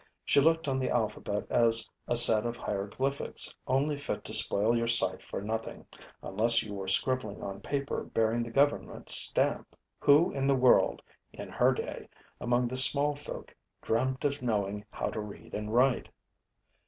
[0.25, 4.87] She looked on the alphabet as a set of hieroglyphics only fit to spoil your
[4.87, 5.85] sight for nothing,
[6.23, 9.75] unless you were scribbling on paper bearing the government stamp.
[9.99, 12.09] Who in the world, in her day,
[12.39, 16.09] among the small folk, dreamt of knowing how to read and write?